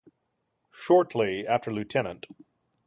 Shortly 0.71 1.45
after 1.45 1.71
Lieut. 1.71 1.93